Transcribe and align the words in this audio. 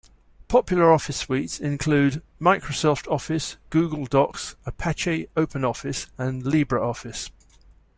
Popular 0.47 0.91
office 0.91 1.15
suites 1.17 1.59
include 1.59 2.23
Microsoft 2.41 3.07
Office, 3.07 3.57
Google 3.69 4.07
Docs, 4.07 4.55
Apache 4.65 5.27
OpenOffice, 5.37 6.07
and 6.17 6.41
LibreOffice. 6.41 7.29